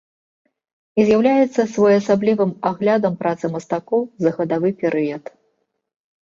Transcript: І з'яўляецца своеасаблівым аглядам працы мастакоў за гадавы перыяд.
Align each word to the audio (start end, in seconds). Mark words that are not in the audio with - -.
І 1.01 1.03
з'яўляецца 1.09 1.65
своеасаблівым 1.73 2.51
аглядам 2.71 3.13
працы 3.21 3.45
мастакоў 3.57 4.01
за 4.27 4.33
гадавы 4.41 4.69
перыяд. 4.81 5.23